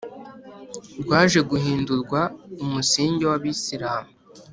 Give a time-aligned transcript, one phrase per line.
[1.01, 2.21] rwaje guhindurwa
[2.63, 4.11] umusigi w’ Abasilamu